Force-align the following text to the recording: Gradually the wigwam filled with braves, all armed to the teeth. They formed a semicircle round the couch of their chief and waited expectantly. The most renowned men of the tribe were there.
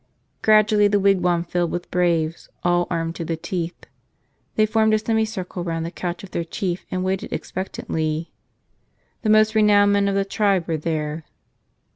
Gradually 0.41 0.87
the 0.87 0.99
wigwam 0.99 1.43
filled 1.43 1.69
with 1.69 1.91
braves, 1.91 2.49
all 2.63 2.87
armed 2.89 3.13
to 3.17 3.23
the 3.23 3.37
teeth. 3.37 3.85
They 4.55 4.65
formed 4.65 4.95
a 4.95 4.97
semicircle 4.97 5.63
round 5.63 5.85
the 5.85 5.91
couch 5.91 6.23
of 6.23 6.31
their 6.31 6.43
chief 6.43 6.87
and 6.89 7.03
waited 7.03 7.31
expectantly. 7.31 8.31
The 9.21 9.29
most 9.29 9.53
renowned 9.53 9.93
men 9.93 10.07
of 10.07 10.15
the 10.15 10.25
tribe 10.25 10.67
were 10.67 10.77
there. 10.77 11.25